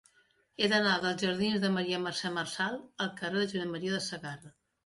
[0.63, 3.87] He d'anar dels jardins de Maria Mercè Marçal al carrer de Josep M.
[3.89, 4.55] de Sagarra.